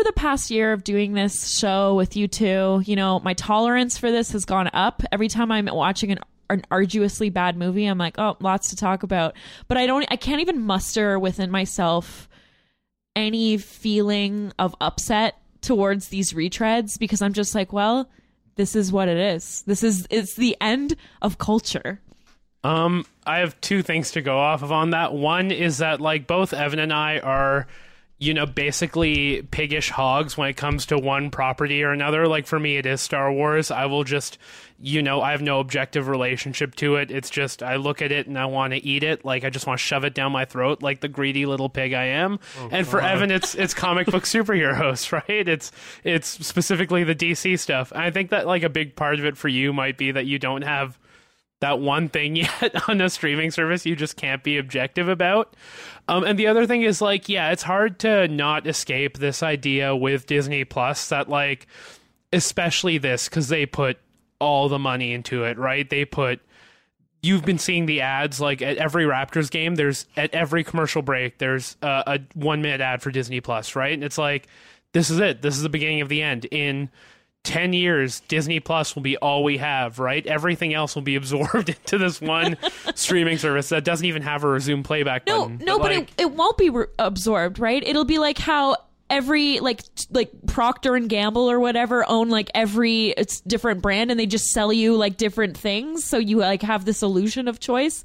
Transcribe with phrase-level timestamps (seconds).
[0.00, 3.98] over the past year of doing this show with you two, you know, my tolerance
[3.98, 5.02] for this has gone up.
[5.12, 9.04] Every time I'm watching an an arduously bad movie, I'm like, oh, lots to talk
[9.04, 9.36] about.
[9.68, 12.28] But I don't, I can't even muster within myself
[13.14, 18.10] any feeling of upset towards these retreads because I'm just like, well,
[18.56, 19.62] this is what it is.
[19.66, 22.00] This is it's the end of culture.
[22.64, 25.12] Um, I have two things to go off of on that.
[25.12, 27.68] One is that like both Evan and I are
[28.20, 32.28] you know, basically piggish hogs when it comes to one property or another.
[32.28, 33.70] Like for me, it is Star Wars.
[33.70, 34.36] I will just,
[34.78, 37.10] you know, I have no objective relationship to it.
[37.10, 39.24] It's just I look at it and I want to eat it.
[39.24, 41.94] Like I just want to shove it down my throat, like the greedy little pig
[41.94, 42.40] I am.
[42.60, 43.10] Oh, and for God.
[43.10, 45.48] Evan, it's it's comic book superheroes, right?
[45.48, 45.72] It's
[46.04, 47.90] it's specifically the DC stuff.
[47.90, 50.26] And I think that like a big part of it for you might be that
[50.26, 50.98] you don't have
[51.60, 55.54] that one thing yet on a streaming service you just can't be objective about.
[56.08, 59.94] Um, and the other thing is like, yeah, it's hard to not escape this idea
[59.94, 61.66] with Disney Plus that like,
[62.32, 63.98] especially this because they put
[64.40, 65.88] all the money into it, right?
[65.88, 66.40] They put.
[67.22, 69.74] You've been seeing the ads like at every Raptors game.
[69.74, 71.36] There's at every commercial break.
[71.36, 73.92] There's a, a one minute ad for Disney Plus, right?
[73.92, 74.46] And it's like,
[74.94, 75.42] this is it.
[75.42, 76.46] This is the beginning of the end.
[76.46, 76.88] In
[77.44, 80.26] 10 years disney plus will be all we have right?
[80.26, 82.56] Everything else will be absorbed into this one
[82.94, 85.58] streaming service that doesn't even have a resume playback no button.
[85.64, 87.82] no but, but it, it won't be re- absorbed right?
[87.82, 88.76] It'll be like how
[89.10, 94.18] every like like procter and gamble or whatever own like every it's different brand and
[94.18, 96.04] they just sell you like different things.
[96.04, 98.04] So you like have this illusion of choice